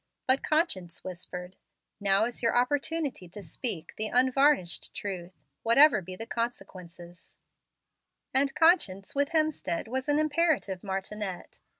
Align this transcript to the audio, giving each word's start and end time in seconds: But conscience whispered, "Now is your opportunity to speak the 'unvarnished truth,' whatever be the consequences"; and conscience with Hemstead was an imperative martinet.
But 0.25 0.41
conscience 0.41 1.03
whispered, 1.03 1.55
"Now 1.99 2.25
is 2.25 2.41
your 2.41 2.57
opportunity 2.57 3.29
to 3.29 3.43
speak 3.43 3.93
the 3.97 4.07
'unvarnished 4.07 4.95
truth,' 4.95 5.45
whatever 5.61 6.01
be 6.01 6.15
the 6.15 6.25
consequences"; 6.25 7.37
and 8.33 8.55
conscience 8.55 9.13
with 9.13 9.29
Hemstead 9.29 9.87
was 9.87 10.09
an 10.09 10.17
imperative 10.17 10.83
martinet. 10.83 11.59